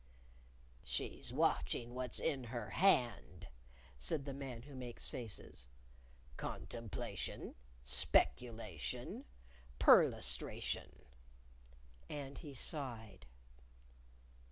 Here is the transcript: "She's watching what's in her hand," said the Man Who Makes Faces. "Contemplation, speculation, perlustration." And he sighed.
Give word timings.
"She's 0.83 1.31
watching 1.31 1.93
what's 1.93 2.17
in 2.17 2.45
her 2.45 2.71
hand," 2.71 3.49
said 3.99 4.25
the 4.25 4.33
Man 4.33 4.63
Who 4.63 4.73
Makes 4.73 5.09
Faces. 5.09 5.67
"Contemplation, 6.37 7.53
speculation, 7.83 9.25
perlustration." 9.77 11.05
And 12.09 12.39
he 12.39 12.55
sighed. 12.55 13.27